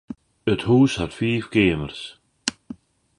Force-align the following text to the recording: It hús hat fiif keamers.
It 0.51 0.61
hús 0.67 0.93
hat 0.99 1.13
fiif 1.17 1.45
keamers. 1.53 2.01